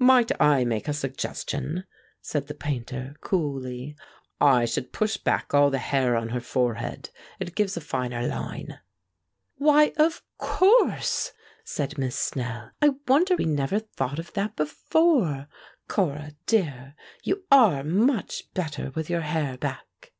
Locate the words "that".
14.32-14.56